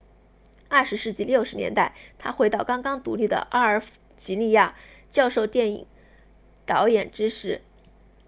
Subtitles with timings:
[0.71, 3.83] 20世纪60年代他回到刚刚独立的阿尔
[4.17, 4.73] 及利亚
[5.11, 5.85] 教授电影
[6.65, 7.61] 导演知识